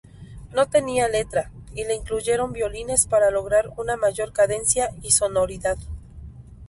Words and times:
No 0.51 0.65
tenía 0.65 1.07
letra, 1.07 1.51
y 1.75 1.83
le 1.83 1.93
incluyeron 1.93 2.53
violines 2.53 3.05
para 3.05 3.29
lograr 3.29 3.69
una 3.77 3.97
mayor 3.97 4.33
cadencia 4.33 4.89
y 5.03 5.11
sonoridad. 5.11 5.77